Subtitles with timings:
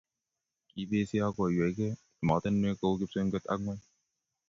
[0.69, 3.81] kibesyo akuywei gei emotinwek kou kipsengwet ak ng'weny.